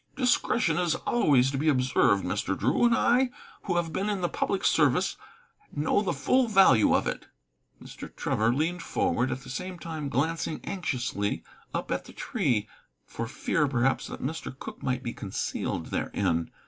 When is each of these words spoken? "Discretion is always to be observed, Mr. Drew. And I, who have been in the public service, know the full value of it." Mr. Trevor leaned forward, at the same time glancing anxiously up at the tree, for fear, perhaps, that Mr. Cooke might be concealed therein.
"Discretion 0.15 0.79
is 0.79 0.95
always 1.05 1.51
to 1.51 1.59
be 1.59 1.69
observed, 1.69 2.25
Mr. 2.25 2.57
Drew. 2.57 2.85
And 2.85 2.95
I, 2.97 3.29
who 3.65 3.75
have 3.77 3.93
been 3.93 4.09
in 4.09 4.21
the 4.21 4.29
public 4.29 4.65
service, 4.65 5.15
know 5.71 6.01
the 6.01 6.11
full 6.11 6.47
value 6.47 6.95
of 6.95 7.05
it." 7.05 7.27
Mr. 7.79 8.09
Trevor 8.15 8.51
leaned 8.51 8.81
forward, 8.81 9.29
at 9.31 9.41
the 9.41 9.49
same 9.51 9.77
time 9.77 10.09
glancing 10.09 10.59
anxiously 10.63 11.43
up 11.71 11.91
at 11.91 12.05
the 12.05 12.13
tree, 12.13 12.67
for 13.05 13.27
fear, 13.27 13.67
perhaps, 13.67 14.07
that 14.07 14.23
Mr. 14.23 14.57
Cooke 14.57 14.81
might 14.81 15.03
be 15.03 15.13
concealed 15.13 15.91
therein. 15.91 16.49